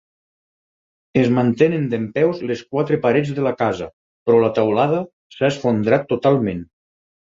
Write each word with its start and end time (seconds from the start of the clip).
Es 1.23 1.27
mantenen 1.35 1.83
dempeus 1.91 2.41
les 2.51 2.63
quatre 2.73 2.99
parets 3.03 3.31
de 3.41 3.43
la 3.49 3.53
casa 3.61 3.91
però 4.31 4.41
la 4.45 4.51
teulada 4.61 5.03
s'ha 5.37 5.51
esfondrat 5.57 6.09
totalment. 6.15 6.65